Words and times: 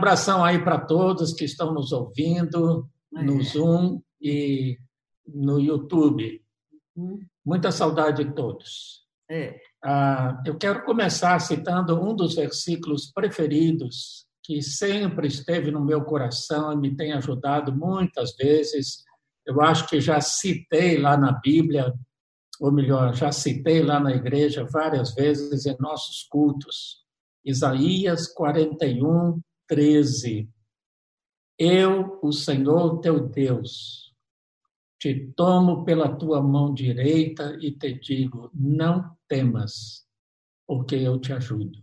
abração 0.00 0.42
aí 0.42 0.58
para 0.64 0.80
todos 0.80 1.34
que 1.34 1.44
estão 1.44 1.72
nos 1.72 1.92
ouvindo 1.92 2.88
é. 3.14 3.22
no 3.22 3.42
Zoom 3.42 4.00
e 4.20 4.78
no 5.26 5.60
YouTube. 5.60 6.42
Uhum. 6.96 7.20
Muita 7.44 7.70
saudade 7.70 8.24
de 8.24 8.34
todos. 8.34 9.04
É. 9.30 9.60
Ah, 9.84 10.42
eu 10.44 10.56
quero 10.56 10.84
começar 10.84 11.38
citando 11.38 12.02
um 12.02 12.14
dos 12.14 12.34
versículos 12.34 13.12
preferidos 13.12 14.26
que 14.42 14.62
sempre 14.62 15.28
esteve 15.28 15.70
no 15.70 15.84
meu 15.84 16.02
coração 16.02 16.72
e 16.72 16.76
me 16.76 16.96
tem 16.96 17.12
ajudado 17.12 17.72
muitas 17.72 18.34
vezes. 18.34 19.04
Eu 19.46 19.60
acho 19.60 19.86
que 19.86 20.00
já 20.00 20.20
citei 20.20 20.98
lá 20.98 21.16
na 21.16 21.32
Bíblia, 21.32 21.92
ou 22.58 22.72
melhor, 22.72 23.14
já 23.14 23.30
citei 23.30 23.82
lá 23.82 24.00
na 24.00 24.12
igreja 24.12 24.66
várias 24.70 25.14
vezes 25.14 25.66
em 25.66 25.76
nossos 25.78 26.26
cultos. 26.28 27.04
Isaías 27.44 28.26
41, 28.26 29.40
13. 29.70 30.50
Eu, 31.56 32.18
o 32.24 32.32
Senhor 32.32 32.98
teu 32.98 33.28
Deus, 33.28 34.12
te 34.98 35.32
tomo 35.36 35.84
pela 35.84 36.12
tua 36.12 36.42
mão 36.42 36.74
direita 36.74 37.56
e 37.60 37.70
te 37.70 37.94
digo: 37.94 38.50
não 38.52 39.16
temas, 39.28 40.04
porque 40.66 40.96
eu 40.96 41.20
te 41.20 41.32
ajudo. 41.32 41.78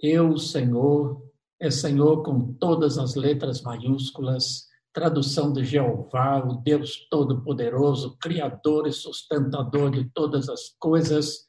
Eu, 0.00 0.30
o 0.30 0.38
Senhor, 0.38 1.22
é 1.60 1.70
Senhor 1.70 2.22
com 2.22 2.54
todas 2.54 2.96
as 2.96 3.14
letras 3.14 3.60
maiúsculas, 3.60 4.68
tradução 4.90 5.52
de 5.52 5.64
Jeová, 5.64 6.38
o 6.38 6.62
Deus 6.62 7.06
Todo-Poderoso, 7.10 8.16
Criador 8.16 8.86
e 8.86 8.92
sustentador 8.92 9.90
de 9.90 10.08
todas 10.14 10.48
as 10.48 10.70
coisas. 10.78 11.44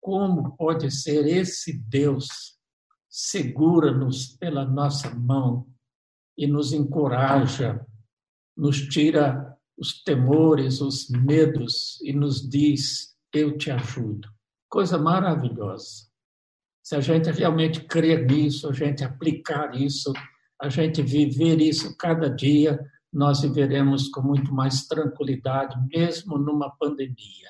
Como 0.00 0.56
pode 0.56 0.92
ser 0.92 1.26
esse 1.26 1.76
Deus 1.88 2.53
segura-nos 3.16 4.26
pela 4.26 4.64
nossa 4.64 5.08
mão 5.14 5.68
e 6.36 6.48
nos 6.48 6.72
encoraja, 6.72 7.86
nos 8.56 8.88
tira 8.88 9.56
os 9.78 10.02
temores, 10.02 10.80
os 10.80 11.08
medos 11.10 12.00
e 12.02 12.12
nos 12.12 12.42
diz: 12.48 13.16
Eu 13.32 13.56
te 13.56 13.70
ajudo. 13.70 14.28
Coisa 14.68 14.98
maravilhosa. 14.98 16.08
Se 16.82 16.96
a 16.96 17.00
gente 17.00 17.30
realmente 17.30 17.84
crer 17.84 18.26
nisso, 18.26 18.68
a 18.68 18.72
gente 18.72 19.04
aplicar 19.04 19.80
isso, 19.80 20.12
a 20.60 20.68
gente 20.68 21.00
viver 21.00 21.60
isso 21.60 21.96
cada 21.96 22.28
dia, 22.28 22.84
nós 23.12 23.42
viveremos 23.42 24.08
com 24.08 24.22
muito 24.22 24.52
mais 24.52 24.88
tranquilidade, 24.88 25.76
mesmo 25.88 26.36
numa 26.36 26.68
pandemia. 26.68 27.48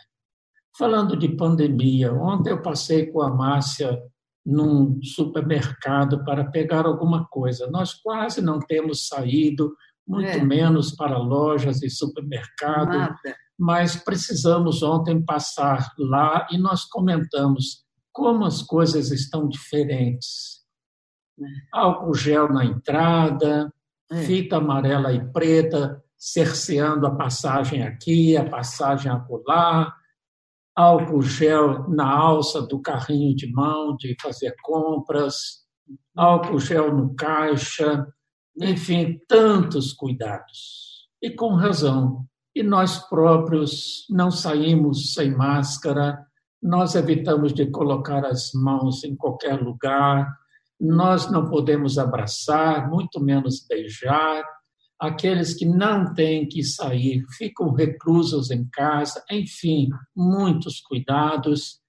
Falando 0.76 1.16
de 1.16 1.34
pandemia, 1.34 2.12
ontem 2.12 2.50
eu 2.50 2.60
passei 2.60 3.06
com 3.06 3.22
a 3.22 3.34
Márcia 3.34 3.98
num 4.44 5.00
supermercado 5.02 6.22
para 6.24 6.44
pegar 6.44 6.86
alguma 6.86 7.26
coisa. 7.26 7.66
Nós 7.70 7.94
quase 7.94 8.42
não 8.42 8.58
temos 8.58 9.08
saído, 9.08 9.74
muito 10.06 10.28
é. 10.28 10.44
menos 10.44 10.94
para 10.94 11.16
lojas 11.16 11.82
e 11.82 11.88
supermercado, 11.88 12.98
Nada. 12.98 13.36
mas 13.58 13.96
precisamos 13.96 14.82
ontem 14.82 15.24
passar 15.24 15.92
lá 15.98 16.46
e 16.50 16.58
nós 16.58 16.84
comentamos 16.84 17.84
como 18.12 18.44
as 18.44 18.62
coisas 18.62 19.10
estão 19.10 19.48
diferentes. 19.48 20.62
É. 21.40 21.44
Álcool 21.72 22.14
gel 22.14 22.48
na 22.52 22.64
entrada, 22.64 23.72
é. 24.10 24.22
fita 24.22 24.56
amarela 24.56 25.12
e 25.12 25.24
preta 25.32 26.02
cerceando 26.16 27.06
a 27.06 27.14
passagem 27.14 27.82
aqui, 27.82 28.36
a 28.36 28.48
passagem 28.48 29.10
acolá, 29.10 29.92
álcool 30.74 31.22
gel 31.22 31.88
na 31.88 32.08
alça 32.08 32.62
do 32.62 32.80
carrinho 32.80 33.34
de 33.34 33.50
mão 33.52 33.96
de 33.96 34.16
fazer 34.20 34.54
compras, 34.62 35.64
álcool 36.16 36.58
gel 36.58 36.94
no 36.94 37.14
caixa, 37.14 38.06
enfim, 38.60 39.20
tantos 39.28 39.92
cuidados. 39.92 41.08
E 41.22 41.30
com 41.30 41.54
razão. 41.54 42.26
E 42.54 42.62
nós 42.62 42.98
próprios 43.08 44.06
não 44.10 44.30
saímos 44.30 45.14
sem 45.14 45.34
máscara, 45.34 46.24
nós 46.62 46.94
evitamos 46.94 47.52
de 47.52 47.66
colocar 47.66 48.24
as 48.24 48.52
mãos 48.54 49.04
em 49.04 49.14
qualquer 49.16 49.60
lugar, 49.60 50.32
nós 50.80 51.30
não 51.30 51.48
podemos 51.48 51.98
abraçar, 51.98 52.88
muito 52.88 53.20
menos 53.20 53.66
beijar, 53.66 54.44
aqueles 55.04 55.54
que 55.54 55.66
não 55.66 56.12
têm 56.14 56.48
que 56.48 56.62
sair 56.62 57.24
ficam 57.36 57.72
reclusos 57.72 58.50
em 58.50 58.66
casa, 58.68 59.22
enfim, 59.30 59.88
muitos 60.14 60.80
cuidados 60.80 61.80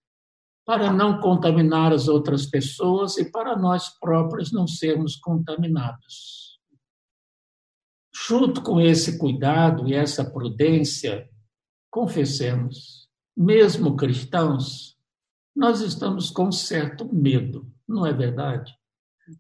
para 0.65 0.91
não 0.91 1.19
contaminar 1.19 1.93
as 1.93 2.07
outras 2.07 2.45
pessoas 2.45 3.17
e 3.17 3.31
para 3.31 3.55
nós 3.55 3.89
próprios 3.99 4.51
não 4.51 4.67
sermos 4.67 5.15
contaminados. 5.15 6.59
Junto 8.27 8.61
com 8.61 8.81
esse 8.81 9.17
cuidado 9.17 9.87
e 9.87 9.93
essa 9.93 10.23
prudência, 10.23 11.29
confessemos, 11.91 13.07
mesmo 13.37 13.95
cristãos, 13.95 14.97
nós 15.55 15.81
estamos 15.81 16.31
com 16.31 16.51
certo 16.51 17.07
medo, 17.13 17.71
não 17.87 18.05
é 18.05 18.11
verdade? 18.11 18.73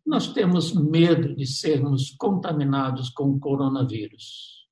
Nós 0.05 0.33
temos 0.33 0.73
medo 0.73 1.35
de 1.35 1.45
sermos 1.45 2.11
contaminados 2.11 3.09
com 3.09 3.29
o 3.31 3.39
coronavírus. 3.39 4.65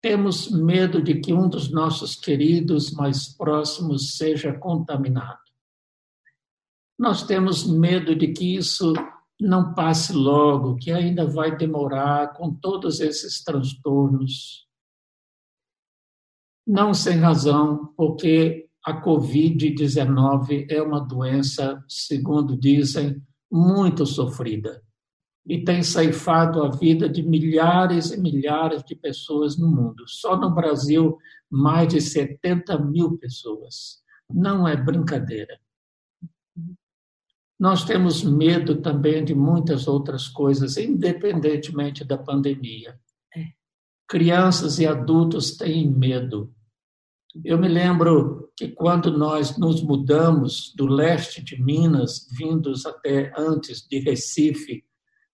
Temos 0.00 0.50
medo 0.50 1.02
de 1.02 1.20
que 1.20 1.32
um 1.32 1.48
dos 1.48 1.70
nossos 1.70 2.16
queridos 2.16 2.90
mais 2.92 3.28
próximos 3.28 4.16
seja 4.16 4.52
contaminado. 4.52 5.38
Nós 6.98 7.22
temos 7.22 7.66
medo 7.66 8.14
de 8.14 8.32
que 8.32 8.56
isso 8.56 8.92
não 9.40 9.74
passe 9.74 10.12
logo, 10.12 10.76
que 10.76 10.90
ainda 10.90 11.26
vai 11.26 11.56
demorar 11.56 12.34
com 12.34 12.52
todos 12.54 13.00
esses 13.00 13.42
transtornos. 13.42 14.68
Não 16.66 16.94
sem 16.94 17.18
razão, 17.18 17.92
porque 17.96 18.68
a 18.84 19.02
Covid-19 19.02 20.66
é 20.70 20.82
uma 20.82 21.00
doença, 21.00 21.82
segundo 21.88 22.56
dizem, 22.56 23.22
muito 23.54 24.04
sofrida 24.04 24.82
e 25.46 25.62
tem 25.62 25.80
ceifado 25.80 26.64
a 26.64 26.70
vida 26.70 27.08
de 27.08 27.22
milhares 27.22 28.10
e 28.10 28.20
milhares 28.20 28.82
de 28.82 28.96
pessoas 28.96 29.56
no 29.56 29.68
mundo. 29.68 30.02
Só 30.08 30.36
no 30.36 30.52
Brasil, 30.52 31.16
mais 31.48 31.86
de 31.86 32.00
70 32.00 32.76
mil 32.80 33.16
pessoas. 33.16 34.02
Não 34.28 34.66
é 34.66 34.74
brincadeira. 34.76 35.56
Nós 37.56 37.84
temos 37.84 38.24
medo 38.24 38.82
também 38.82 39.24
de 39.24 39.36
muitas 39.36 39.86
outras 39.86 40.26
coisas, 40.26 40.76
independentemente 40.76 42.04
da 42.04 42.18
pandemia. 42.18 42.98
É. 43.36 43.52
Crianças 44.08 44.80
e 44.80 44.86
adultos 44.86 45.56
têm 45.56 45.88
medo. 45.88 46.52
Eu 47.42 47.58
me 47.58 47.66
lembro 47.66 48.52
que 48.56 48.68
quando 48.68 49.10
nós 49.16 49.58
nos 49.58 49.82
mudamos 49.82 50.72
do 50.76 50.86
leste 50.86 51.42
de 51.42 51.60
Minas, 51.60 52.28
vindos 52.30 52.86
até 52.86 53.32
antes 53.36 53.84
de 53.88 53.98
Recife, 53.98 54.84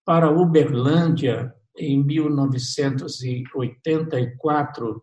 para 0.04 0.30
Uberlândia, 0.30 1.52
em 1.76 2.00
1984, 2.02 5.02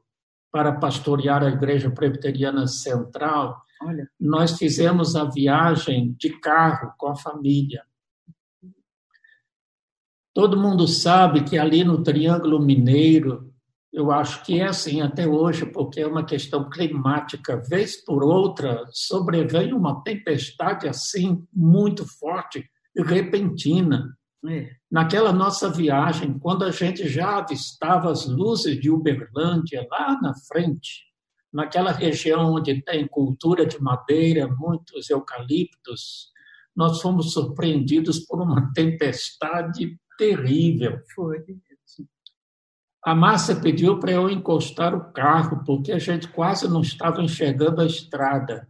para 0.51 0.71
pastorear 0.71 1.43
a 1.43 1.49
Igreja 1.49 1.91
Presbiteriana 1.91 2.65
Central, 2.65 3.61
Olha. 3.81 4.09
nós 4.17 4.57
fizemos 4.57 5.17
a 5.17 5.25
viagem 5.25 6.15
de 6.17 6.39
carro 6.39 6.93
com 6.97 7.09
a 7.09 7.15
família. 7.15 7.83
Todo 10.33 10.59
mundo 10.59 10.87
sabe 10.87 11.43
que 11.43 11.57
ali 11.57 11.83
no 11.83 12.01
Triângulo 12.03 12.57
Mineiro 12.59 13.53
eu 13.95 14.11
acho 14.11 14.43
que 14.43 14.59
é 14.59 14.65
assim 14.65 14.99
até 14.99 15.25
hoje, 15.25 15.65
porque 15.65 16.01
é 16.01 16.07
uma 16.07 16.25
questão 16.25 16.69
climática. 16.69 17.63
Vez 17.69 18.03
por 18.03 18.25
outra, 18.25 18.85
sobrevém 18.91 19.71
uma 19.71 20.03
tempestade 20.03 20.85
assim, 20.85 21.47
muito 21.53 22.05
forte 22.05 22.69
e 22.93 23.01
repentina. 23.01 24.13
É. 24.45 24.69
Naquela 24.91 25.31
nossa 25.31 25.69
viagem, 25.69 26.37
quando 26.37 26.65
a 26.65 26.71
gente 26.71 27.07
já 27.07 27.37
avistava 27.37 28.11
as 28.11 28.27
luzes 28.27 28.77
de 28.81 28.91
Uberlândia 28.91 29.87
lá 29.89 30.19
na 30.21 30.33
frente, 30.45 31.05
naquela 31.53 31.93
região 31.93 32.53
onde 32.53 32.81
tem 32.81 33.07
cultura 33.07 33.65
de 33.65 33.81
madeira, 33.81 34.45
muitos 34.59 35.09
eucaliptos, 35.09 36.33
nós 36.75 37.01
fomos 37.01 37.31
surpreendidos 37.31 38.19
por 38.19 38.41
uma 38.41 38.73
tempestade 38.73 39.97
terrível. 40.17 40.99
Foi. 41.15 41.37
A 43.05 43.13
Márcia 43.13 43.55
pediu 43.55 43.99
para 43.99 44.13
eu 44.13 44.27
encostar 44.31 44.95
o 44.95 45.13
carro, 45.13 45.61
porque 45.63 45.91
a 45.91 45.99
gente 45.99 46.27
quase 46.27 46.67
não 46.67 46.81
estava 46.81 47.21
enxergando 47.21 47.81
a 47.81 47.85
estrada. 47.85 48.67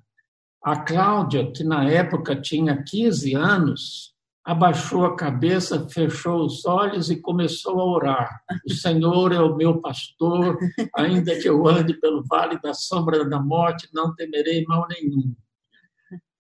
A 0.62 0.78
Cláudia, 0.78 1.50
que 1.54 1.64
na 1.64 1.90
época 1.90 2.36
tinha 2.36 2.84
15 2.84 3.34
anos, 3.34 4.14
abaixou 4.44 5.06
a 5.06 5.16
cabeça, 5.16 5.88
fechou 5.88 6.46
os 6.46 6.66
olhos 6.66 7.10
e 7.10 7.22
começou 7.22 7.80
a 7.80 7.86
orar. 7.86 8.42
O 8.68 8.74
Senhor 8.74 9.32
é 9.32 9.40
o 9.40 9.56
meu 9.56 9.80
pastor, 9.80 10.58
ainda 10.94 11.40
que 11.40 11.48
eu 11.48 11.66
ande 11.66 11.94
pelo 11.94 12.22
vale 12.26 12.60
da 12.60 12.74
sombra 12.74 13.24
da 13.24 13.40
morte, 13.40 13.88
não 13.94 14.14
temerei 14.14 14.66
mal 14.66 14.86
nenhum. 14.90 15.34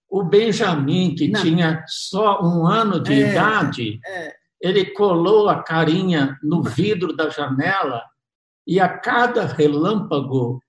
O 0.10 0.22
Benjamin, 0.22 1.16
que 1.16 1.30
não. 1.30 1.42
tinha 1.42 1.82
só 1.88 2.44
um 2.44 2.68
ano 2.68 3.00
de 3.00 3.14
é, 3.14 3.32
idade, 3.32 4.00
é 4.06 4.45
ele 4.62 4.92
colou 4.94 5.50
a 5.50 5.62
carinha 5.62 6.38
no 6.42 6.64
vidro 6.64 7.16
da 7.16 7.30
janela 7.30 8.04
e 8.68 8.80
a 8.80 8.90
cada 8.90 9.46
relâmpago, 9.46 10.62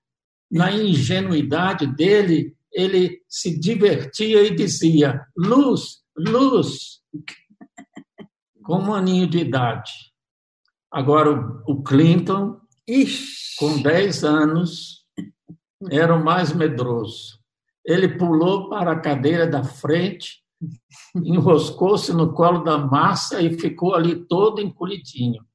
na 0.51 0.71
ingenuidade 0.71 1.87
dele, 1.87 2.55
ele 2.71 3.21
se 3.27 3.59
divertia 3.59 4.43
e 4.43 4.55
dizia: 4.55 5.25
luz, 5.35 6.01
luz, 6.15 7.01
com 8.63 8.79
um 8.79 8.93
aninho 8.93 9.27
de 9.27 9.39
idade. 9.39 9.91
Agora, 10.91 11.31
o 11.67 11.83
Clinton, 11.83 12.59
Ixi. 12.87 13.55
com 13.57 13.81
10 13.81 14.23
anos, 14.23 15.05
era 15.89 16.15
o 16.15 16.23
mais 16.23 16.53
medroso. 16.53 17.39
Ele 17.85 18.17
pulou 18.17 18.69
para 18.69 18.93
a 18.93 18.99
cadeira 18.99 19.47
da 19.47 19.63
frente, 19.63 20.43
enroscou-se 21.15 22.11
no 22.13 22.33
colo 22.33 22.63
da 22.63 22.77
massa 22.77 23.41
e 23.41 23.57
ficou 23.57 23.95
ali 23.95 24.25
todo 24.27 24.61
encolhidinho. 24.61 25.45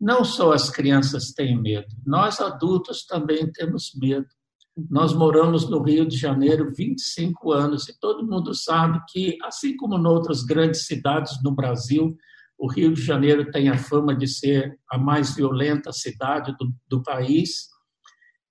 Não 0.00 0.24
só 0.24 0.52
as 0.52 0.70
crianças 0.70 1.32
têm 1.32 1.60
medo, 1.60 1.88
nós 2.06 2.40
adultos 2.40 3.04
também 3.04 3.50
temos 3.52 3.92
medo. 3.94 4.26
Nós 4.88 5.12
moramos 5.12 5.68
no 5.68 5.82
Rio 5.82 6.06
de 6.06 6.16
Janeiro 6.16 6.72
25 6.74 7.52
anos 7.52 7.88
e 7.88 7.98
todo 7.98 8.26
mundo 8.26 8.54
sabe 8.54 8.98
que, 9.08 9.36
assim 9.42 9.76
como 9.76 9.98
em 9.98 10.06
outras 10.06 10.42
grandes 10.42 10.86
cidades 10.86 11.42
no 11.42 11.52
Brasil, 11.54 12.16
o 12.58 12.70
Rio 12.70 12.94
de 12.94 13.02
Janeiro 13.02 13.50
tem 13.50 13.68
a 13.68 13.76
fama 13.76 14.14
de 14.14 14.26
ser 14.26 14.78
a 14.90 14.96
mais 14.96 15.34
violenta 15.34 15.92
cidade 15.92 16.54
do, 16.58 16.72
do 16.88 17.02
país. 17.02 17.68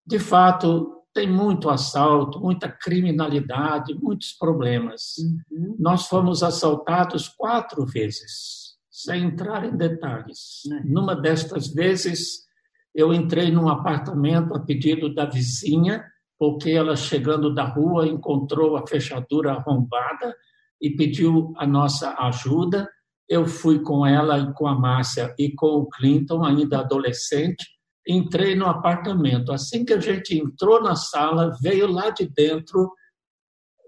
De 0.06 0.19
fato, 0.19 0.99
tem 1.13 1.29
muito 1.29 1.69
assalto, 1.69 2.39
muita 2.39 2.69
criminalidade, 2.69 3.94
muitos 3.94 4.33
problemas. 4.33 5.15
Uhum. 5.51 5.75
Nós 5.79 6.07
fomos 6.07 6.44
assaltados 6.44 7.27
quatro 7.27 7.85
vezes, 7.85 8.77
sem 8.89 9.23
entrar 9.23 9.65
em 9.65 9.75
detalhes. 9.75 10.63
Uhum. 10.65 10.81
Numa 10.85 11.15
destas 11.15 11.67
vezes, 11.67 12.47
eu 12.94 13.13
entrei 13.13 13.51
num 13.51 13.69
apartamento 13.69 14.53
a 14.56 14.59
pedido 14.59 15.13
da 15.13 15.25
vizinha, 15.25 16.03
porque 16.38 16.71
ela, 16.71 16.95
chegando 16.95 17.53
da 17.53 17.65
rua, 17.65 18.07
encontrou 18.07 18.77
a 18.77 18.88
fechadura 18.88 19.53
arrombada 19.53 20.35
e 20.81 20.89
pediu 20.89 21.53
a 21.57 21.67
nossa 21.67 22.15
ajuda. 22.19 22.89
Eu 23.27 23.45
fui 23.45 23.79
com 23.79 24.05
ela 24.05 24.39
e 24.39 24.53
com 24.53 24.67
a 24.67 24.73
Márcia 24.73 25.33
e 25.38 25.51
com 25.53 25.67
o 25.67 25.89
Clinton, 25.89 26.44
ainda 26.44 26.79
adolescente, 26.79 27.67
entrei 28.09 28.56
no 28.56 28.65
apartamento. 28.65 29.51
Assim 29.51 29.85
que 29.85 29.94
a 29.94 30.00
gente 30.00 30.35
entrou 30.35 30.81
na 30.81 30.95
sala, 30.95 31.56
veio 31.61 31.88
lá 31.88 32.09
de 32.09 32.27
dentro 32.27 32.91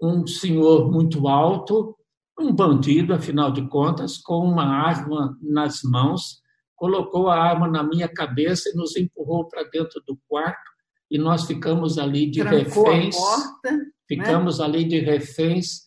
um 0.00 0.26
senhor 0.26 0.90
muito 0.90 1.26
alto, 1.28 1.96
um 2.38 2.52
bandido, 2.52 3.12
afinal 3.12 3.52
de 3.52 3.66
contas, 3.68 4.18
com 4.18 4.38
uma 4.38 4.64
arma 4.64 5.36
nas 5.42 5.82
mãos, 5.82 6.40
colocou 6.76 7.28
a 7.28 7.38
arma 7.38 7.68
na 7.68 7.82
minha 7.82 8.08
cabeça 8.08 8.70
e 8.70 8.76
nos 8.76 8.96
empurrou 8.96 9.48
para 9.48 9.64
dentro 9.64 10.02
do 10.06 10.18
quarto 10.28 10.72
e 11.10 11.18
nós 11.18 11.44
ficamos 11.44 11.98
ali 11.98 12.30
de 12.30 12.40
Trancou 12.40 12.84
reféns. 12.84 13.16
Porta, 13.16 13.70
né? 13.70 13.84
ficamos 14.08 14.58
né? 14.58 14.64
ali 14.64 14.84
de 14.84 14.98
reféns 14.98 15.82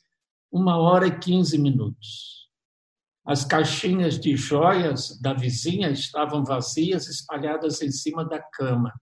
uma 0.52 0.78
hora 0.78 1.08
e 1.08 1.20
quinze 1.20 1.58
minutos. 1.58 2.35
As 3.26 3.44
caixinhas 3.44 4.20
de 4.20 4.38
joias 4.38 5.20
da 5.20 5.34
vizinha 5.34 5.90
estavam 5.90 6.46
vazias, 6.46 7.08
espalhadas 7.08 7.82
em 7.82 7.92
cima 7.92 8.24
da 8.24 8.40
cama. 8.40 8.94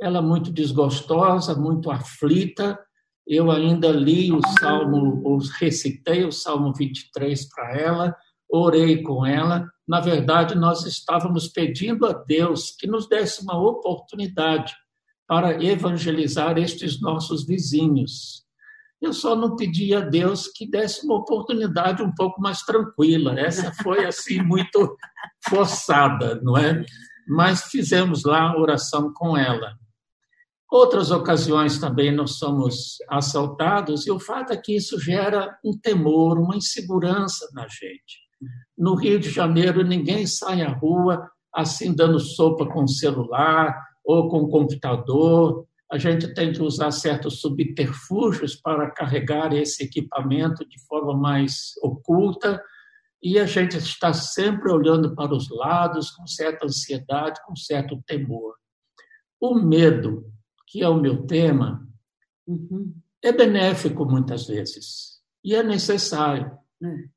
Ela 0.00 0.20
muito 0.20 0.50
desgostosa, 0.50 1.54
muito 1.54 1.88
aflita. 1.88 2.76
Eu 3.24 3.52
ainda 3.52 3.92
li 3.92 4.32
o 4.32 4.40
salmo, 4.58 5.22
ou 5.24 5.38
recitei 5.60 6.24
o 6.24 6.32
salmo 6.32 6.72
23 6.74 7.48
para 7.48 7.78
ela, 7.78 8.16
orei 8.50 9.02
com 9.02 9.24
ela. 9.24 9.70
Na 9.86 10.00
verdade, 10.00 10.56
nós 10.56 10.84
estávamos 10.84 11.46
pedindo 11.46 12.04
a 12.04 12.12
Deus 12.12 12.74
que 12.76 12.86
nos 12.86 13.08
desse 13.08 13.42
uma 13.42 13.60
oportunidade 13.62 14.74
para 15.26 15.62
evangelizar 15.62 16.58
estes 16.58 17.00
nossos 17.00 17.46
vizinhos. 17.46 18.47
Eu 19.00 19.12
só 19.12 19.36
não 19.36 19.54
pedi 19.54 19.94
a 19.94 20.00
Deus 20.00 20.48
que 20.48 20.68
desse 20.68 21.04
uma 21.04 21.16
oportunidade 21.16 22.02
um 22.02 22.12
pouco 22.12 22.40
mais 22.40 22.62
tranquila. 22.62 23.38
Essa 23.38 23.72
foi 23.82 24.04
assim 24.04 24.42
muito 24.42 24.96
forçada, 25.48 26.40
não 26.42 26.56
é? 26.56 26.84
Mas 27.28 27.64
fizemos 27.64 28.24
lá 28.24 28.50
a 28.50 28.58
oração 28.58 29.12
com 29.12 29.36
ela. 29.36 29.74
Outras 30.70 31.10
ocasiões 31.10 31.78
também 31.78 32.14
nós 32.14 32.38
somos 32.38 32.98
assaltados 33.08 34.06
e 34.06 34.10
o 34.10 34.20
fato 34.20 34.52
é 34.52 34.56
que 34.56 34.76
isso 34.76 35.00
gera 35.00 35.56
um 35.64 35.78
temor, 35.78 36.38
uma 36.38 36.56
insegurança 36.56 37.48
na 37.54 37.66
gente. 37.66 38.28
No 38.76 38.94
Rio 38.94 39.18
de 39.18 39.30
Janeiro 39.30 39.82
ninguém 39.82 40.26
sai 40.26 40.62
à 40.62 40.68
rua 40.68 41.30
assim 41.54 41.94
dando 41.94 42.20
sopa 42.20 42.66
com 42.66 42.86
celular 42.86 43.74
ou 44.04 44.28
com 44.28 44.48
computador, 44.48 45.66
a 45.90 45.96
gente 45.96 46.32
tem 46.34 46.52
que 46.52 46.62
usar 46.62 46.90
certos 46.90 47.40
subterfúgios 47.40 48.54
para 48.54 48.90
carregar 48.90 49.54
esse 49.54 49.84
equipamento 49.84 50.68
de 50.68 50.78
forma 50.86 51.16
mais 51.16 51.72
oculta, 51.82 52.62
e 53.22 53.38
a 53.38 53.46
gente 53.46 53.76
está 53.76 54.12
sempre 54.12 54.70
olhando 54.70 55.14
para 55.14 55.34
os 55.34 55.48
lados 55.50 56.10
com 56.10 56.26
certa 56.26 56.66
ansiedade, 56.66 57.40
com 57.44 57.56
certo 57.56 58.00
temor. 58.06 58.54
O 59.40 59.54
medo, 59.54 60.30
que 60.66 60.82
é 60.82 60.88
o 60.88 61.00
meu 61.00 61.26
tema, 61.26 61.86
uhum. 62.46 62.94
é 63.22 63.32
benéfico 63.32 64.04
muitas 64.04 64.46
vezes 64.46 65.20
e 65.42 65.54
é 65.54 65.62
necessário. 65.62 66.56
É. 66.82 67.08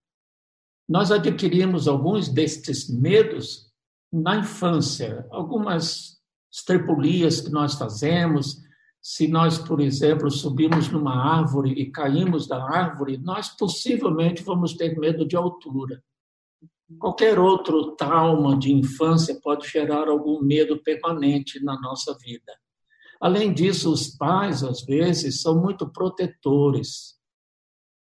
Nós 0.88 1.12
adquirimos 1.12 1.88
alguns 1.88 2.28
destes 2.28 2.90
medos 2.90 3.72
na 4.12 4.38
infância, 4.38 5.26
algumas 5.30 6.21
estrepulias 6.52 7.42
que 7.42 7.50
nós 7.50 7.76
fazemos, 7.76 8.62
se 9.02 9.28
nós, 9.28 9.58
por 9.58 9.80
exemplo, 9.80 10.30
subimos 10.30 10.90
numa 10.90 11.16
árvore 11.16 11.72
e 11.72 11.90
caímos 11.90 12.48
da 12.48 12.64
árvore, 12.64 13.18
nós 13.18 13.50
possivelmente 13.50 14.44
vamos 14.44 14.74
ter 14.76 14.98
medo 15.00 15.26
de 15.26 15.36
altura. 15.36 16.04
Qualquer 17.00 17.40
outro 17.40 17.96
trauma 17.96 18.60
de 18.60 18.72
infância 18.72 19.40
pode 19.42 19.68
gerar 19.68 20.08
algum 20.08 20.42
medo 20.44 20.78
permanente 20.84 21.64
na 21.64 21.80
nossa 21.80 22.16
vida. 22.20 22.54
Além 23.20 23.54
disso, 23.54 23.92
os 23.92 24.08
pais, 24.08 24.64
às 24.64 24.84
vezes, 24.84 25.42
são 25.42 25.60
muito 25.60 25.88
protetores. 25.90 27.16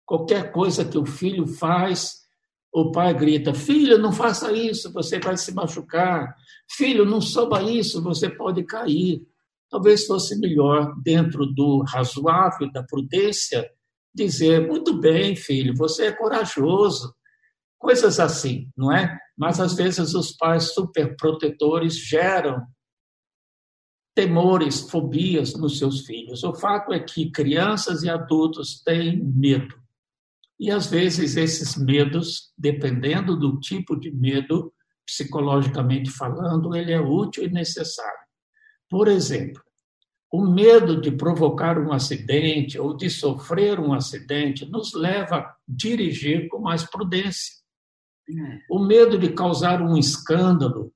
Qualquer 0.05 0.51
coisa 0.51 0.85
que 0.85 0.97
o 0.97 1.05
filho 1.05 1.45
faz, 1.45 2.26
o 2.73 2.91
pai 2.91 3.13
grita: 3.13 3.53
Filho, 3.53 3.97
não 3.97 4.11
faça 4.11 4.51
isso, 4.51 4.91
você 4.91 5.19
vai 5.19 5.37
se 5.37 5.53
machucar. 5.53 6.35
Filho, 6.69 7.05
não 7.05 7.21
soba 7.21 7.61
isso, 7.63 8.01
você 8.01 8.29
pode 8.29 8.63
cair. 8.63 9.21
Talvez 9.69 10.05
fosse 10.05 10.37
melhor, 10.39 10.93
dentro 11.01 11.45
do 11.45 11.83
razoável, 11.83 12.71
da 12.71 12.83
prudência, 12.83 13.69
dizer: 14.13 14.67
Muito 14.67 14.99
bem, 14.99 15.35
filho, 15.35 15.73
você 15.75 16.07
é 16.07 16.11
corajoso. 16.11 17.13
Coisas 17.77 18.19
assim, 18.19 18.69
não 18.75 18.91
é? 18.91 19.17
Mas 19.37 19.59
às 19.59 19.75
vezes 19.75 20.15
os 20.15 20.31
pais 20.31 20.73
superprotetores 20.73 21.95
geram 21.95 22.65
temores, 24.15 24.89
fobias 24.89 25.53
nos 25.53 25.77
seus 25.77 26.01
filhos. 26.01 26.43
O 26.43 26.55
fato 26.55 26.91
é 26.91 26.99
que 26.99 27.29
crianças 27.29 28.01
e 28.01 28.09
adultos 28.09 28.81
têm 28.81 29.23
medo. 29.23 29.75
E 30.59 30.71
às 30.71 30.87
vezes 30.87 31.37
esses 31.37 31.75
medos, 31.75 32.51
dependendo 32.57 33.37
do 33.37 33.59
tipo 33.59 33.95
de 33.95 34.11
medo, 34.11 34.73
psicologicamente 35.05 36.09
falando, 36.09 36.75
ele 36.75 36.91
é 36.91 36.99
útil 36.99 37.43
e 37.43 37.49
necessário. 37.49 38.27
Por 38.89 39.07
exemplo, 39.07 39.61
o 40.31 40.45
medo 40.45 40.99
de 40.99 41.11
provocar 41.11 41.79
um 41.79 41.93
acidente 41.93 42.77
ou 42.77 42.95
de 42.95 43.09
sofrer 43.09 43.79
um 43.79 43.93
acidente 43.93 44.65
nos 44.65 44.93
leva 44.93 45.37
a 45.37 45.55
dirigir 45.67 46.49
com 46.49 46.59
mais 46.59 46.83
prudência. 46.83 47.55
É. 48.29 48.59
O 48.69 48.79
medo 48.79 49.17
de 49.17 49.29
causar 49.29 49.81
um 49.81 49.97
escândalo, 49.97 50.93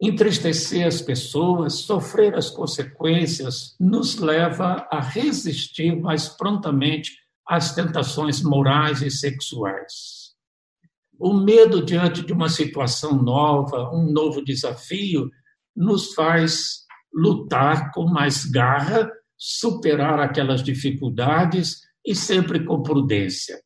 entristecer 0.00 0.84
as 0.84 1.00
pessoas, 1.00 1.74
sofrer 1.74 2.34
as 2.34 2.50
consequências, 2.50 3.76
nos 3.78 4.16
leva 4.16 4.88
a 4.90 5.00
resistir 5.00 5.94
mais 5.94 6.28
prontamente 6.28 7.23
às 7.46 7.74
tentações 7.74 8.42
morais 8.42 9.02
e 9.02 9.10
sexuais. 9.10 10.34
O 11.18 11.32
medo 11.32 11.84
diante 11.84 12.24
de 12.24 12.32
uma 12.32 12.48
situação 12.48 13.22
nova, 13.22 13.90
um 13.94 14.10
novo 14.10 14.44
desafio, 14.44 15.30
nos 15.76 16.12
faz 16.14 16.84
lutar 17.12 17.92
com 17.92 18.06
mais 18.06 18.44
garra, 18.44 19.10
superar 19.36 20.18
aquelas 20.18 20.62
dificuldades 20.62 21.82
e 22.04 22.14
sempre 22.14 22.64
com 22.64 22.82
prudência. 22.82 23.60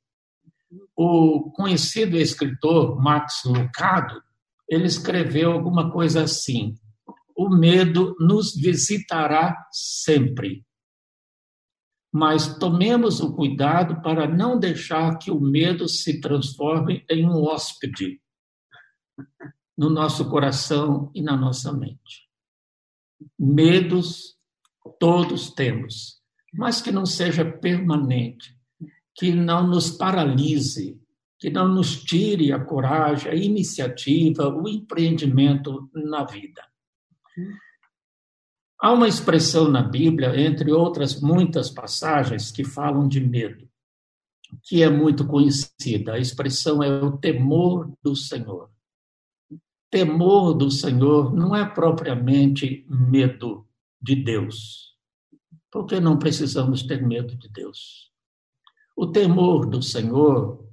O 0.95 1.51
conhecido 1.53 2.17
escritor 2.19 3.01
Max 3.01 3.43
Lucado, 3.45 4.21
ele 4.69 4.87
escreveu 4.87 5.53
alguma 5.53 5.91
coisa 5.91 6.23
assim: 6.23 6.75
o 7.37 7.49
medo 7.49 8.15
nos 8.19 8.55
visitará 8.55 9.57
sempre, 9.73 10.65
mas 12.19 12.59
tomemos 12.59 13.21
o 13.21 13.33
cuidado 13.33 14.03
para 14.03 14.27
não 14.27 14.59
deixar 14.59 15.17
que 15.19 15.31
o 15.31 15.41
medo 15.41 15.89
se 15.89 16.21
transforme 16.21 17.05
em 17.09 17.25
um 17.25 17.45
hóspede 17.45 18.21
no 19.77 19.89
nosso 19.89 20.29
coração 20.29 21.13
e 21.15 21.23
na 21.23 21.37
nossa 21.37 21.73
mente. 21.73 22.29
Medos 23.39 24.37
todos 24.99 25.53
temos, 25.53 26.21
mas 26.53 26.83
que 26.83 26.91
não 26.91 27.07
seja 27.07 27.45
permanente, 27.45 28.53
que 29.15 29.31
não 29.31 29.65
nos 29.65 29.89
paralise, 29.89 31.01
que 31.39 31.49
não 31.51 31.69
nos 31.69 32.03
tire 32.03 32.53
a 32.53 32.59
coragem, 32.59 33.31
a 33.31 33.35
iniciativa, 33.37 34.49
o 34.49 34.69
empreendimento 34.69 35.89
na 35.95 36.25
vida. 36.25 36.65
Há 38.81 38.93
uma 38.93 39.09
expressão 39.09 39.69
na 39.69 39.83
Bíblia, 39.83 40.41
entre 40.41 40.71
outras 40.71 41.21
muitas 41.21 41.69
passagens, 41.69 42.53
que 42.53 42.63
falam 42.63 43.09
de 43.09 43.21
medo, 43.21 43.69
que 44.63 44.83
é 44.83 44.89
muito 44.89 45.27
conhecida. 45.27 46.15
A 46.15 46.19
expressão 46.19 46.81
é 46.81 46.89
o 47.03 47.17
temor 47.17 47.93
do 48.01 48.15
Senhor. 48.15 48.71
Temor 49.91 50.55
do 50.55 50.71
Senhor 50.71 51.35
não 51.35 51.57
é 51.57 51.69
propriamente 51.69 52.87
medo 52.89 53.67
de 54.01 54.15
Deus, 54.15 54.97
porque 55.73 55.99
não 55.99 56.17
precisamos 56.17 56.85
ter 56.85 57.05
medo 57.05 57.37
de 57.37 57.49
Deus. 57.49 58.13
O 58.97 59.09
temor 59.09 59.67
do 59.67 59.83
Senhor 59.83 60.65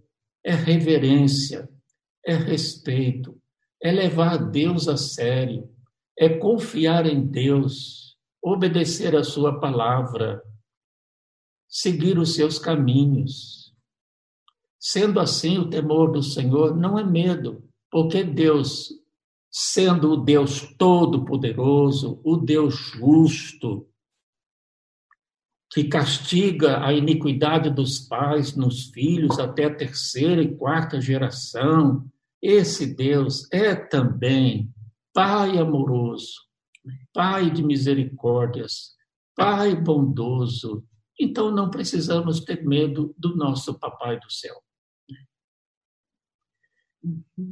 é 0.43 0.53
reverência, 0.53 1.67
é 2.23 2.35
respeito, 2.35 3.35
é 3.81 3.91
levar 3.91 4.37
Deus 4.37 4.87
a 4.87 4.95
sério, 4.95 5.67
é 6.17 6.29
confiar 6.29 7.05
em 7.05 7.25
Deus, 7.25 8.17
obedecer 8.41 9.15
a 9.15 9.23
Sua 9.23 9.59
palavra, 9.59 10.41
seguir 11.67 12.17
os 12.17 12.35
seus 12.35 12.57
caminhos. 12.57 13.73
Sendo 14.79 15.19
assim, 15.19 15.57
o 15.57 15.69
temor 15.69 16.11
do 16.11 16.21
Senhor 16.21 16.75
não 16.75 16.97
é 16.97 17.03
medo, 17.03 17.67
porque 17.91 18.23
Deus, 18.23 18.89
sendo 19.51 20.11
o 20.11 20.17
Deus 20.17 20.61
todo-poderoso, 20.77 22.21
o 22.23 22.37
Deus 22.37 22.75
justo, 22.75 23.87
que 25.71 25.85
castiga 25.85 26.85
a 26.85 26.93
iniquidade 26.93 27.69
dos 27.69 27.99
pais 27.99 28.55
nos 28.55 28.85
filhos 28.91 29.39
até 29.39 29.65
a 29.65 29.75
terceira 29.75 30.41
e 30.41 30.55
quarta 30.55 31.01
geração, 31.01 32.05
esse 32.41 32.95
Deus 32.95 33.51
é 33.51 33.75
também 33.75 34.73
Pai 35.15 35.57
amoroso, 35.57 36.41
Pai 37.13 37.49
de 37.49 37.63
misericórdias, 37.63 38.97
Pai 39.33 39.73
bondoso. 39.73 40.85
Então 41.17 41.49
não 41.49 41.69
precisamos 41.69 42.41
ter 42.41 42.65
medo 42.65 43.15
do 43.17 43.33
nosso 43.33 43.79
Papai 43.79 44.19
do 44.19 44.29
céu. 44.29 44.61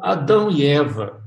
Adão 0.02 0.52
e 0.52 0.66
Eva 0.66 1.24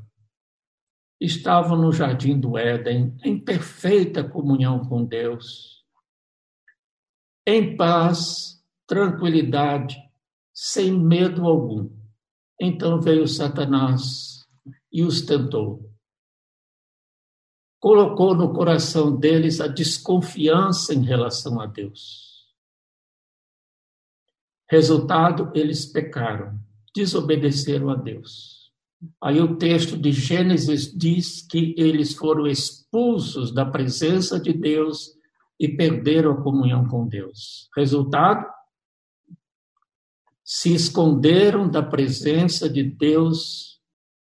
estavam 1.18 1.78
no 1.78 1.90
jardim 1.90 2.38
do 2.38 2.58
Éden 2.58 3.16
em 3.24 3.42
perfeita 3.42 4.22
comunhão 4.22 4.84
com 4.84 5.06
Deus, 5.06 5.86
em 7.46 7.74
paz, 7.78 8.62
tranquilidade, 8.86 9.96
sem 10.52 10.92
medo 10.92 11.46
algum. 11.46 11.90
Então 12.60 13.00
veio 13.00 13.26
Satanás 13.26 14.46
e 14.92 15.02
os 15.02 15.22
tentou 15.22 15.95
colocou 17.78 18.34
no 18.34 18.52
coração 18.52 19.14
deles 19.14 19.60
a 19.60 19.66
desconfiança 19.66 20.94
em 20.94 21.04
relação 21.04 21.60
a 21.60 21.66
Deus. 21.66 22.26
Resultado, 24.68 25.52
eles 25.54 25.86
pecaram, 25.86 26.58
desobedeceram 26.94 27.90
a 27.90 27.94
Deus. 27.94 28.72
Aí 29.22 29.40
o 29.40 29.56
texto 29.56 29.96
de 29.96 30.10
Gênesis 30.10 30.92
diz 30.92 31.46
que 31.46 31.74
eles 31.76 32.14
foram 32.14 32.46
expulsos 32.46 33.52
da 33.52 33.64
presença 33.64 34.40
de 34.40 34.52
Deus 34.52 35.12
e 35.60 35.68
perderam 35.68 36.32
a 36.32 36.42
comunhão 36.42 36.88
com 36.88 37.06
Deus. 37.06 37.68
Resultado? 37.76 38.44
Se 40.44 40.74
esconderam 40.74 41.68
da 41.68 41.82
presença 41.82 42.68
de 42.68 42.82
Deus 42.82 43.80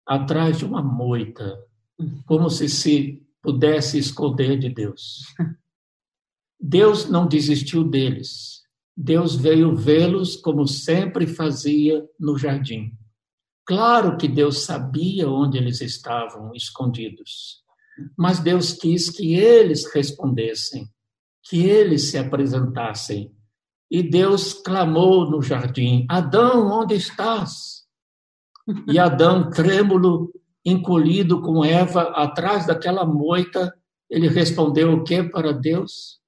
atrás 0.06 0.58
de 0.58 0.64
uma 0.64 0.82
moita, 0.82 1.58
como 2.26 2.48
se 2.48 2.68
se 2.68 3.25
pudesse 3.46 3.96
esconder 3.96 4.58
de 4.58 4.68
Deus. 4.68 5.32
Deus 6.60 7.08
não 7.08 7.28
desistiu 7.28 7.84
deles. 7.84 8.62
Deus 8.96 9.36
veio 9.36 9.76
vê-los 9.76 10.34
como 10.34 10.66
sempre 10.66 11.28
fazia 11.28 12.04
no 12.18 12.36
jardim. 12.36 12.90
Claro 13.64 14.16
que 14.16 14.26
Deus 14.26 14.64
sabia 14.64 15.28
onde 15.28 15.58
eles 15.58 15.80
estavam 15.80 16.52
escondidos, 16.56 17.62
mas 18.16 18.40
Deus 18.40 18.72
quis 18.72 19.10
que 19.10 19.34
eles 19.34 19.92
respondessem, 19.92 20.88
que 21.44 21.66
eles 21.66 22.10
se 22.10 22.18
apresentassem. 22.18 23.32
E 23.88 24.02
Deus 24.02 24.54
clamou 24.54 25.30
no 25.30 25.40
jardim: 25.40 26.04
Adão, 26.08 26.66
onde 26.66 26.96
estás? 26.96 27.84
E 28.88 28.98
Adão, 28.98 29.50
trêmulo, 29.50 30.32
encolhido 30.66 31.40
com 31.40 31.64
Eva 31.64 32.02
atrás 32.10 32.66
daquela 32.66 33.06
moita, 33.06 33.72
ele 34.10 34.26
respondeu 34.26 34.92
o 34.92 35.04
que 35.04 35.22
para 35.22 35.52
Deus? 35.52 36.20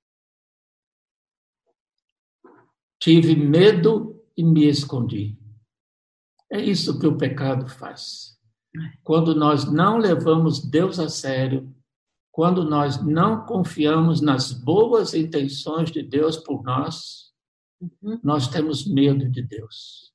Tive 3.00 3.34
medo 3.34 4.24
e 4.36 4.44
me 4.44 4.68
escondi. 4.68 5.36
É 6.50 6.60
isso 6.60 6.98
que 7.00 7.06
o 7.06 7.18
pecado 7.18 7.68
faz. 7.68 8.38
Quando 9.02 9.34
nós 9.34 9.70
não 9.70 9.98
levamos 9.98 10.64
Deus 10.64 11.00
a 11.00 11.08
sério, 11.08 11.74
quando 12.30 12.62
nós 12.64 13.04
não 13.04 13.44
confiamos 13.44 14.20
nas 14.20 14.52
boas 14.52 15.14
intenções 15.14 15.90
de 15.90 16.02
Deus 16.02 16.36
por 16.36 16.62
nós, 16.62 17.32
uhum. 17.80 18.20
nós 18.22 18.46
temos 18.46 18.86
medo 18.86 19.28
de 19.28 19.42
Deus. 19.42 20.12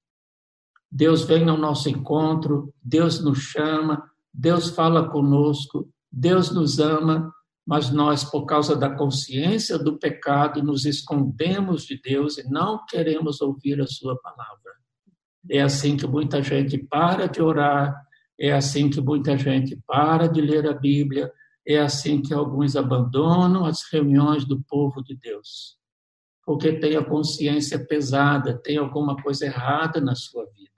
Deus 0.90 1.24
vem 1.24 1.50
ao 1.50 1.58
nosso 1.58 1.90
encontro, 1.90 2.74
Deus 2.82 3.20
nos 3.24 3.40
chama, 3.40 4.13
Deus 4.34 4.70
fala 4.70 5.10
conosco, 5.10 5.90
Deus 6.12 6.52
nos 6.52 6.80
ama, 6.80 7.32
mas 7.66 7.92
nós, 7.92 8.24
por 8.24 8.46
causa 8.46 8.76
da 8.76 8.90
consciência 8.90 9.78
do 9.78 9.98
pecado, 9.98 10.62
nos 10.62 10.86
escondemos 10.86 11.84
de 11.84 12.00
Deus 12.02 12.38
e 12.38 12.50
não 12.50 12.84
queremos 12.86 13.42
ouvir 13.42 13.80
a 13.80 13.88
Sua 13.88 14.20
palavra. 14.20 14.74
É 15.50 15.62
assim 15.62 15.96
que 15.96 16.08
muita 16.08 16.42
gente 16.42 16.78
para 16.78 17.28
de 17.28 17.42
orar, 17.42 17.96
é 18.40 18.52
assim 18.52 18.90
que 18.90 19.00
muita 19.00 19.38
gente 19.38 19.80
para 19.86 20.28
de 20.28 20.42
ler 20.42 20.68
a 20.68 20.74
Bíblia, 20.74 21.32
é 21.66 21.80
assim 21.80 22.22
que 22.22 22.34
alguns 22.34 22.76
abandonam 22.76 23.66
as 23.66 23.80
reuniões 23.92 24.46
do 24.46 24.62
povo 24.64 25.02
de 25.02 25.16
Deus, 25.16 25.78
porque 26.46 26.74
tem 26.74 26.98
a 26.98 27.04
consciência 27.04 27.80
pesada, 27.86 28.58
tem 28.62 28.78
alguma 28.78 29.16
coisa 29.22 29.46
errada 29.46 30.02
na 30.02 30.16
sua 30.16 30.46
vida. 30.46 30.73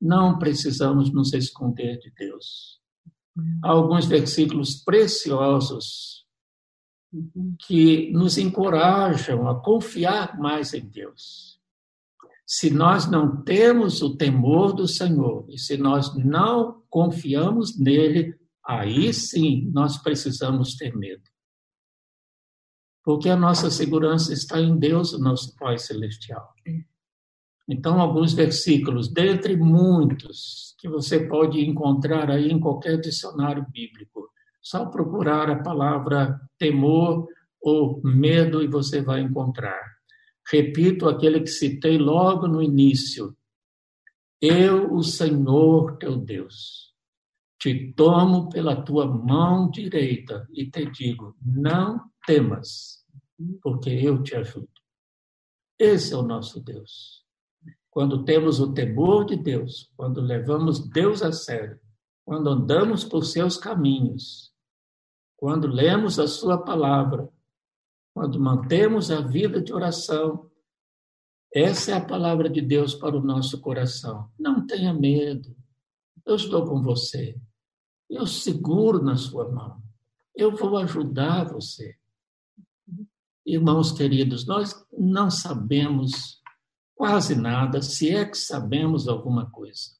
Não 0.00 0.38
precisamos 0.38 1.12
nos 1.12 1.32
esconder 1.32 1.98
de 1.98 2.10
Deus. 2.10 2.80
Há 3.62 3.70
alguns 3.70 4.06
versículos 4.06 4.76
preciosos 4.76 6.24
que 7.66 8.12
nos 8.12 8.38
encorajam 8.38 9.48
a 9.48 9.60
confiar 9.60 10.38
mais 10.38 10.74
em 10.74 10.88
Deus. 10.88 11.58
Se 12.46 12.70
nós 12.70 13.10
não 13.10 13.42
temos 13.42 14.02
o 14.02 14.16
temor 14.16 14.72
do 14.74 14.86
Senhor 14.86 15.46
e 15.48 15.58
se 15.58 15.76
nós 15.76 16.14
não 16.14 16.82
confiamos 16.90 17.78
nele, 17.78 18.38
aí 18.64 19.12
sim 19.12 19.70
nós 19.72 19.98
precisamos 19.98 20.76
ter 20.76 20.94
medo. 20.94 21.22
Porque 23.02 23.28
a 23.28 23.36
nossa 23.36 23.70
segurança 23.70 24.32
está 24.32 24.60
em 24.60 24.78
Deus, 24.78 25.12
o 25.12 25.18
nosso 25.18 25.54
Pai 25.56 25.78
Celestial. 25.78 26.54
Então, 27.66 27.98
alguns 27.98 28.34
versículos, 28.34 29.10
dentre 29.10 29.56
muitos, 29.56 30.74
que 30.78 30.88
você 30.88 31.26
pode 31.26 31.64
encontrar 31.64 32.30
aí 32.30 32.50
em 32.50 32.60
qualquer 32.60 33.00
dicionário 33.00 33.66
bíblico. 33.70 34.30
Só 34.60 34.86
procurar 34.86 35.48
a 35.50 35.62
palavra 35.62 36.38
temor 36.58 37.26
ou 37.60 38.02
medo 38.02 38.62
e 38.62 38.66
você 38.66 39.00
vai 39.00 39.22
encontrar. 39.22 39.80
Repito 40.46 41.08
aquele 41.08 41.40
que 41.40 41.46
citei 41.46 41.96
logo 41.96 42.46
no 42.46 42.62
início. 42.62 43.34
Eu, 44.40 44.92
o 44.92 45.02
Senhor 45.02 45.96
teu 45.96 46.18
Deus, 46.18 46.92
te 47.58 47.94
tomo 47.94 48.50
pela 48.50 48.82
tua 48.82 49.06
mão 49.06 49.70
direita 49.70 50.46
e 50.52 50.70
te 50.70 50.84
digo: 50.90 51.34
não 51.42 51.98
temas, 52.26 53.02
porque 53.62 53.88
eu 53.88 54.22
te 54.22 54.34
ajudo. 54.36 54.68
Esse 55.78 56.12
é 56.12 56.16
o 56.16 56.22
nosso 56.22 56.60
Deus 56.62 57.23
quando 57.94 58.24
temos 58.24 58.58
o 58.58 58.72
temor 58.74 59.24
de 59.24 59.36
Deus, 59.36 59.88
quando 59.96 60.20
levamos 60.20 60.80
Deus 60.80 61.22
a 61.22 61.30
sério, 61.30 61.78
quando 62.24 62.50
andamos 62.50 63.04
por 63.04 63.24
seus 63.24 63.56
caminhos, 63.56 64.52
quando 65.36 65.68
lemos 65.68 66.18
a 66.18 66.26
Sua 66.26 66.58
palavra, 66.58 67.32
quando 68.12 68.40
mantemos 68.40 69.12
a 69.12 69.20
vida 69.20 69.62
de 69.62 69.72
oração, 69.72 70.50
essa 71.54 71.92
é 71.92 71.94
a 71.94 72.04
palavra 72.04 72.50
de 72.50 72.60
Deus 72.60 72.96
para 72.96 73.16
o 73.16 73.22
nosso 73.22 73.60
coração. 73.60 74.28
Não 74.36 74.66
tenha 74.66 74.92
medo. 74.92 75.56
Eu 76.26 76.34
estou 76.34 76.66
com 76.66 76.82
você. 76.82 77.40
Eu 78.10 78.26
seguro 78.26 79.00
na 79.00 79.16
sua 79.16 79.48
mão. 79.52 79.80
Eu 80.34 80.56
vou 80.56 80.76
ajudar 80.78 81.44
você. 81.44 81.96
Irmãos 83.46 83.92
queridos, 83.92 84.46
nós 84.46 84.84
não 84.98 85.30
sabemos 85.30 86.42
quase 86.94 87.34
nada, 87.34 87.82
se 87.82 88.10
é 88.10 88.24
que 88.24 88.36
sabemos 88.36 89.08
alguma 89.08 89.50
coisa. 89.50 89.90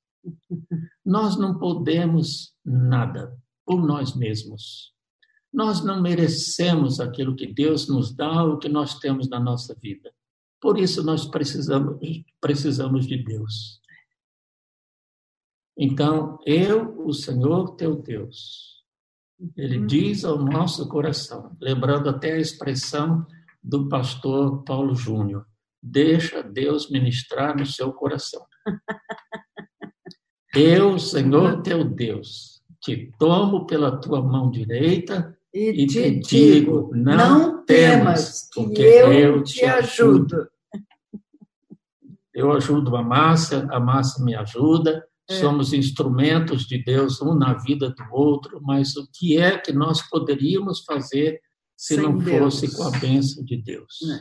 Nós 1.04 1.36
não 1.36 1.58
podemos 1.58 2.54
nada 2.64 3.36
por 3.64 3.84
nós 3.84 4.16
mesmos. 4.16 4.92
Nós 5.52 5.84
não 5.84 6.00
merecemos 6.00 6.98
aquilo 7.00 7.36
que 7.36 7.46
Deus 7.46 7.88
nos 7.88 8.14
dá, 8.14 8.44
o 8.44 8.58
que 8.58 8.68
nós 8.68 8.98
temos 8.98 9.28
na 9.28 9.38
nossa 9.38 9.74
vida. 9.74 10.12
Por 10.60 10.78
isso 10.78 11.02
nós 11.02 11.26
precisamos, 11.26 11.98
precisamos 12.40 13.06
de 13.06 13.22
Deus. 13.22 13.80
Então, 15.76 16.38
eu, 16.46 17.04
o 17.04 17.12
Senhor 17.12 17.74
teu 17.76 17.96
Deus, 18.00 18.82
ele 19.56 19.78
uhum. 19.78 19.86
diz 19.86 20.24
ao 20.24 20.38
nosso 20.38 20.88
coração, 20.88 21.56
lembrando 21.60 22.08
até 22.08 22.32
a 22.32 22.40
expressão 22.40 23.26
do 23.62 23.88
pastor 23.88 24.62
Paulo 24.62 24.94
Júnior, 24.94 25.46
deixa 25.84 26.42
Deus 26.42 26.90
ministrar 26.90 27.56
no 27.56 27.66
seu 27.66 27.92
coração. 27.92 28.42
Eu, 30.54 30.98
Senhor 30.98 31.62
teu 31.62 31.84
Deus, 31.84 32.62
te 32.80 33.12
tomo 33.18 33.66
pela 33.66 34.00
tua 34.00 34.22
mão 34.22 34.50
direita 34.50 35.36
e, 35.52 35.82
e 35.82 35.86
te, 35.86 36.10
digo, 36.20 36.90
não, 36.94 37.16
não 37.16 37.64
temas, 37.64 38.48
porque 38.54 38.80
eu, 38.80 39.12
eu 39.12 39.42
te 39.42 39.64
ajudo. 39.64 40.48
Eu 42.32 42.50
ajudo 42.52 42.96
a 42.96 43.02
Márcia, 43.02 43.68
a 43.70 43.78
Márcia 43.78 44.24
me 44.24 44.34
ajuda, 44.34 45.04
é. 45.28 45.34
somos 45.34 45.72
instrumentos 45.72 46.66
de 46.66 46.82
Deus, 46.82 47.20
um 47.20 47.34
na 47.34 47.54
vida 47.54 47.90
do 47.90 48.04
outro, 48.10 48.60
mas 48.62 48.96
o 48.96 49.08
que 49.12 49.36
é 49.36 49.58
que 49.58 49.72
nós 49.72 50.02
poderíamos 50.08 50.82
fazer 50.84 51.40
se 51.76 51.94
Sem 51.94 52.02
não 52.02 52.16
Deus. 52.18 52.60
fosse 52.60 52.76
com 52.76 52.84
a 52.84 52.90
bênção 52.98 53.44
de 53.44 53.56
Deus? 53.56 53.98
Não, 54.02 54.20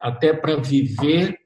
Até 0.00 0.32
para 0.32 0.56
viver, 0.56 1.38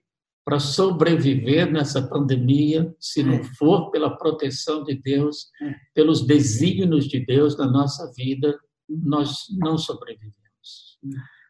para 0.45 0.59
sobreviver 0.59 1.71
nessa 1.71 2.07
pandemia, 2.09 2.95
se 2.99 3.23
não 3.23 3.35
é. 3.35 3.45
for 3.45 3.91
pela 3.91 4.17
proteção 4.17 4.83
de 4.83 4.95
Deus, 4.95 5.51
é. 5.61 5.75
pelos 5.95 6.27
desígnios 6.27 7.07
de 7.07 7.25
Deus 7.25 7.57
na 7.57 7.71
nossa 7.71 8.11
vida, 8.17 8.59
nós 8.89 9.45
não 9.59 9.77
sobrevivemos. 9.77 10.99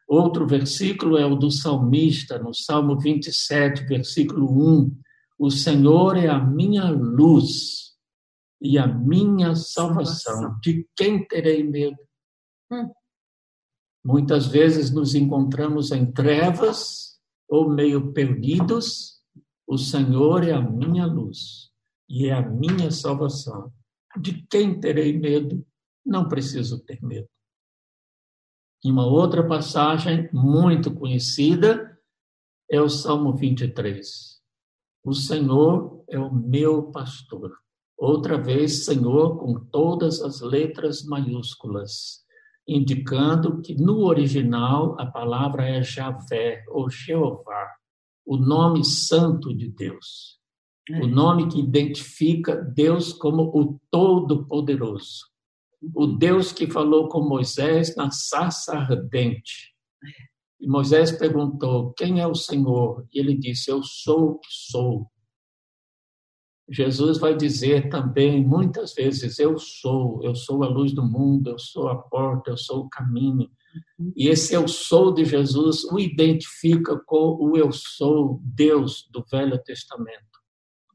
Outro 0.08 0.46
versículo 0.46 1.16
é 1.18 1.26
o 1.26 1.36
do 1.36 1.50
salmista, 1.50 2.38
no 2.38 2.54
Salmo 2.54 2.98
27, 2.98 3.84
versículo 3.84 4.46
1. 4.80 4.96
O 5.38 5.50
Senhor 5.50 6.16
é 6.16 6.28
a 6.28 6.38
minha 6.38 6.90
luz 6.90 7.88
e 8.60 8.78
a 8.78 8.86
minha 8.86 9.54
salvação. 9.54 10.58
De 10.60 10.86
quem 10.96 11.26
terei 11.26 11.62
medo? 11.62 11.98
Hum. 12.72 12.90
Muitas 14.04 14.46
vezes 14.46 14.90
nos 14.90 15.14
encontramos 15.14 15.92
em 15.92 16.10
trevas 16.10 17.18
ou 17.48 17.68
meio 17.68 18.12
perdidos. 18.12 19.20
O 19.66 19.76
Senhor 19.76 20.44
é 20.44 20.52
a 20.52 20.60
minha 20.60 21.06
luz 21.06 21.70
e 22.08 22.26
é 22.26 22.32
a 22.32 22.42
minha 22.42 22.90
salvação. 22.90 23.72
De 24.20 24.46
quem 24.48 24.80
terei 24.80 25.18
medo? 25.18 25.64
não 26.08 26.26
preciso 26.26 26.80
ter 26.80 27.02
medo. 27.02 27.28
E 28.82 28.90
uma 28.90 29.06
outra 29.06 29.46
passagem 29.46 30.28
muito 30.32 30.94
conhecida 30.94 31.98
é 32.70 32.80
o 32.80 32.88
Salmo 32.88 33.36
23. 33.36 34.40
O 35.04 35.12
Senhor 35.12 36.04
é 36.08 36.18
o 36.18 36.32
meu 36.32 36.90
pastor. 36.90 37.52
Outra 37.96 38.40
vez, 38.40 38.84
Senhor, 38.84 39.38
com 39.38 39.64
todas 39.66 40.22
as 40.22 40.40
letras 40.40 41.04
maiúsculas, 41.04 42.24
indicando 42.68 43.62
que 43.62 43.74
no 43.74 44.04
original 44.04 44.94
a 45.00 45.06
palavra 45.06 45.66
é 45.66 45.82
Javé 45.82 46.62
ou 46.68 46.90
Jeová, 46.90 47.74
o 48.26 48.36
nome 48.36 48.84
santo 48.84 49.54
de 49.56 49.68
Deus. 49.70 50.38
O 50.90 51.04
é. 51.04 51.06
nome 51.06 51.48
que 51.48 51.58
identifica 51.58 52.54
Deus 52.54 53.12
como 53.12 53.44
o 53.54 53.80
Todo-Poderoso 53.90 55.28
o 55.94 56.06
Deus 56.06 56.52
que 56.52 56.70
falou 56.70 57.08
com 57.08 57.20
Moisés 57.20 57.94
na 57.96 58.10
sarça 58.10 58.76
ardente. 58.76 59.74
E 60.60 60.66
Moisés 60.66 61.12
perguntou: 61.12 61.92
Quem 61.96 62.20
é 62.20 62.26
o 62.26 62.34
Senhor? 62.34 63.06
E 63.12 63.18
ele 63.18 63.36
disse: 63.36 63.70
Eu 63.70 63.82
sou 63.82 64.30
o 64.30 64.38
que 64.38 64.48
sou. 64.50 65.10
Jesus 66.70 67.18
vai 67.18 67.34
dizer 67.34 67.88
também 67.88 68.44
muitas 68.44 68.92
vezes: 68.94 69.38
Eu 69.38 69.58
sou, 69.58 70.22
eu 70.22 70.34
sou 70.34 70.62
a 70.62 70.68
luz 70.68 70.92
do 70.92 71.02
mundo, 71.02 71.50
eu 71.50 71.58
sou 71.58 71.88
a 71.88 71.96
porta, 71.96 72.50
eu 72.50 72.56
sou 72.56 72.84
o 72.84 72.88
caminho. 72.88 73.50
E 74.16 74.28
esse 74.28 74.54
eu 74.54 74.68
sou 74.68 75.12
de 75.12 75.24
Jesus 75.24 75.84
o 75.84 75.98
identifica 75.98 77.00
com 77.06 77.36
o 77.40 77.56
eu 77.56 77.70
sou, 77.72 78.40
Deus 78.42 79.08
do 79.10 79.24
Velho 79.30 79.58
Testamento. 79.62 80.26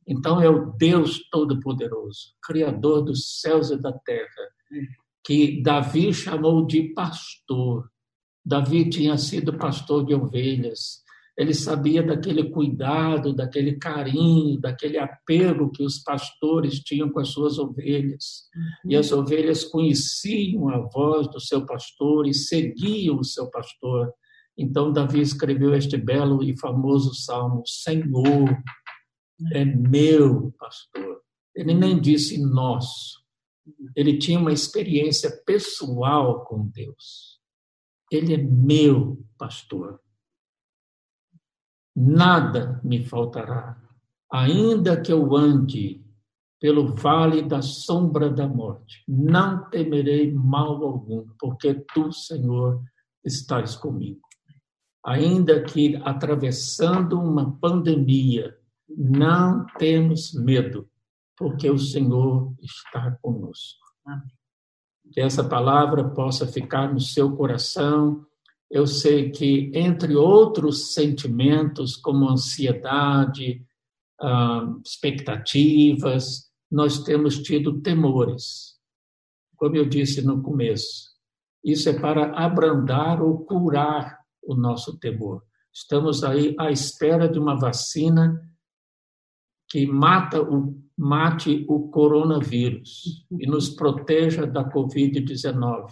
Então 0.05 0.41
é 0.41 0.49
o 0.49 0.71
Deus 0.73 1.29
Todo-Poderoso, 1.29 2.33
Criador 2.43 3.03
dos 3.03 3.39
céus 3.41 3.71
e 3.71 3.77
da 3.77 3.93
terra, 3.93 4.49
que 5.25 5.61
Davi 5.61 6.13
chamou 6.13 6.65
de 6.65 6.93
pastor. 6.93 7.89
Davi 8.45 8.89
tinha 8.89 9.17
sido 9.17 9.57
pastor 9.57 10.05
de 10.05 10.13
ovelhas. 10.13 11.02
Ele 11.35 11.53
sabia 11.53 12.03
daquele 12.03 12.51
cuidado, 12.51 13.33
daquele 13.33 13.77
carinho, 13.77 14.59
daquele 14.59 14.99
apego 14.99 15.71
que 15.71 15.83
os 15.83 15.97
pastores 15.97 16.79
tinham 16.79 17.09
com 17.09 17.19
as 17.19 17.29
suas 17.29 17.57
ovelhas. 17.57 18.43
Uhum. 18.55 18.91
E 18.91 18.95
as 18.95 19.11
ovelhas 19.11 19.63
conheciam 19.63 20.69
a 20.69 20.77
voz 20.77 21.27
do 21.27 21.39
seu 21.39 21.65
pastor 21.65 22.27
e 22.27 22.33
seguiam 22.33 23.17
o 23.17 23.23
seu 23.23 23.49
pastor. 23.49 24.13
Então, 24.55 24.91
Davi 24.91 25.21
escreveu 25.21 25.73
este 25.73 25.97
belo 25.97 26.43
e 26.43 26.57
famoso 26.59 27.15
salmo: 27.15 27.63
Senhor, 27.65 28.55
é 29.51 29.65
meu 29.65 30.53
pastor. 30.59 31.21
Ele 31.55 31.73
nem 31.73 31.99
disse 31.99 32.39
nosso. 32.39 33.23
Ele 33.95 34.17
tinha 34.17 34.39
uma 34.39 34.51
experiência 34.51 35.31
pessoal 35.45 36.45
com 36.45 36.67
Deus. 36.67 37.39
Ele 38.11 38.33
é 38.33 38.37
meu 38.37 39.23
pastor. 39.37 39.99
Nada 41.95 42.79
me 42.83 43.03
faltará, 43.05 43.77
ainda 44.31 44.99
que 44.99 45.13
eu 45.13 45.35
ande 45.35 46.03
pelo 46.63 46.95
vale 46.95 47.41
da 47.41 47.61
sombra 47.61 48.29
da 48.29 48.47
morte. 48.47 49.03
Não 49.05 49.69
temerei 49.69 50.33
mal 50.33 50.81
algum, 50.81 51.27
porque 51.37 51.73
tu, 51.93 52.09
Senhor, 52.13 52.81
estás 53.23 53.75
comigo. 53.75 54.21
Ainda 55.05 55.61
que 55.61 55.97
atravessando 56.05 57.19
uma 57.19 57.51
pandemia, 57.59 58.57
não 58.87 59.65
temos 59.77 60.33
medo, 60.33 60.89
porque 61.37 61.69
o 61.69 61.77
Senhor 61.77 62.53
está 62.61 63.11
conosco. 63.21 63.83
Que 65.11 65.19
essa 65.19 65.43
palavra 65.43 66.11
possa 66.11 66.47
ficar 66.47 66.93
no 66.93 66.99
seu 67.01 67.35
coração. 67.35 68.25
Eu 68.73 68.87
sei 68.87 69.29
que, 69.29 69.69
entre 69.75 70.15
outros 70.15 70.95
sentimentos, 70.95 71.95
como 71.95 72.27
ansiedade, 72.27 73.63
ah, 74.19 74.65
expectativas, 74.83 76.51
nós 76.71 77.03
temos 77.03 77.37
tido 77.37 77.81
temores. 77.81 78.79
Como 79.57 79.75
eu 79.75 79.87
disse 79.87 80.23
no 80.23 80.41
começo, 80.41 81.11
isso 81.63 81.87
é 81.87 81.99
para 81.99 82.33
abrandar 82.35 83.21
ou 83.21 83.45
curar 83.45 84.17
o 84.41 84.55
nosso 84.55 84.97
temor. 84.97 85.43
Estamos 85.71 86.23
aí 86.23 86.55
à 86.57 86.71
espera 86.71 87.29
de 87.29 87.37
uma 87.37 87.55
vacina 87.55 88.41
que 89.69 89.85
mata 89.85 90.41
o, 90.41 90.75
mate 90.97 91.63
o 91.69 91.89
coronavírus 91.89 93.23
e 93.39 93.45
nos 93.45 93.69
proteja 93.69 94.47
da 94.47 94.67
Covid-19. 94.67 95.91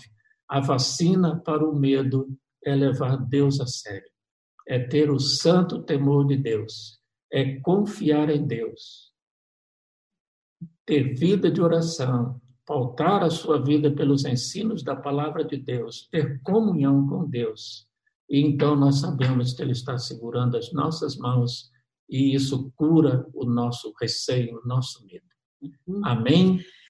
A 0.49 0.59
vacina 0.59 1.39
para 1.45 1.63
o 1.63 1.75
medo 1.75 2.27
é 2.65 2.75
levar 2.75 3.17
Deus 3.17 3.59
a 3.59 3.67
sério, 3.67 4.09
é 4.67 4.79
ter 4.79 5.09
o 5.09 5.19
santo 5.19 5.83
temor 5.83 6.27
de 6.27 6.37
Deus, 6.37 6.99
é 7.31 7.59
confiar 7.59 8.29
em 8.29 8.45
Deus, 8.45 9.11
ter 10.85 11.13
vida 11.13 11.51
de 11.51 11.61
oração, 11.61 12.41
pautar 12.65 13.23
a 13.23 13.29
sua 13.29 13.61
vida 13.61 13.91
pelos 13.91 14.25
ensinos 14.25 14.83
da 14.83 14.95
palavra 14.95 15.43
de 15.43 15.57
Deus, 15.57 16.07
ter 16.11 16.41
comunhão 16.41 17.07
com 17.07 17.29
Deus. 17.29 17.87
E 18.29 18.39
então 18.39 18.75
nós 18.75 18.99
sabemos 18.99 19.53
que 19.53 19.61
Ele 19.61 19.73
está 19.73 19.97
segurando 19.97 20.55
as 20.55 20.71
nossas 20.71 21.17
mãos 21.17 21.71
e 22.09 22.35
isso 22.35 22.71
cura 22.75 23.25
o 23.33 23.45
nosso 23.45 23.93
receio, 23.99 24.59
o 24.59 24.67
nosso 24.67 25.05
medo. 25.05 25.25
Uhum. 25.61 26.05
Amém? 26.05 26.59